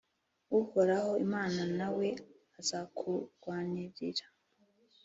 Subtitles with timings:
[0.59, 2.07] Uhoraho Imana na we
[2.59, 4.25] azakurwanirira